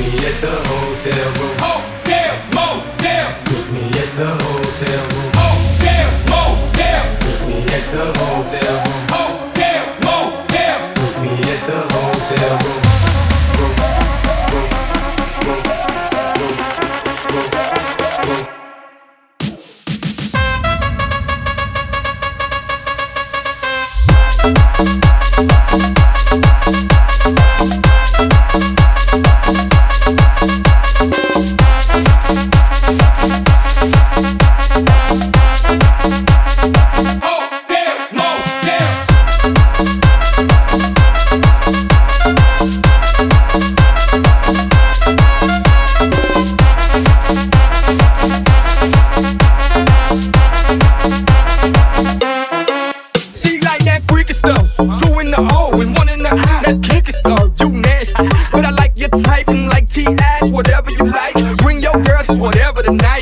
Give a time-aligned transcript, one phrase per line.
[0.00, 1.56] me at the hotel room.
[1.60, 3.26] Hotel, motel.
[3.44, 5.30] Put me at the hotel room.
[5.36, 7.04] Hotel, motel.
[7.20, 9.04] Put me at the hotel room.
[9.12, 10.78] Hotel, motel.
[11.00, 12.80] Meet me at the hotel room.
[13.60, 13.80] room.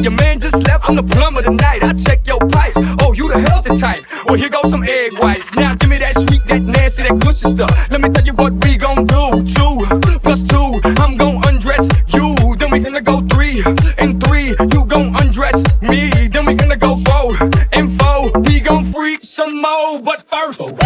[0.00, 1.82] Your man just left, I'm the plumber tonight.
[1.82, 2.78] I check your pipes.
[3.02, 4.02] Oh, you the healthy type.
[4.26, 5.54] Well, here goes some egg whites.
[5.54, 7.90] Now give me that sweet, that nasty, that gushy stuff.
[7.90, 9.44] Let me tell you what we gon' do.
[9.44, 12.56] Two plus two, I'm gon' undress you.
[12.56, 13.62] Then we gonna go three
[13.98, 14.54] and three.
[14.72, 16.10] You gon' undress me.
[16.28, 17.36] Then we gonna go four
[17.72, 18.30] and four.
[18.42, 20.81] We gon' freak some more, but first.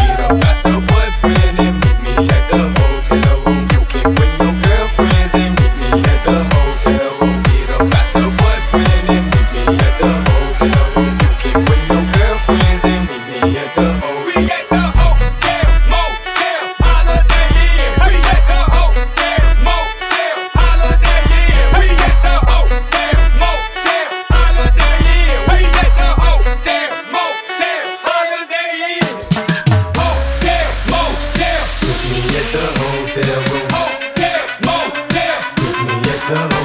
[36.28, 36.55] Motel,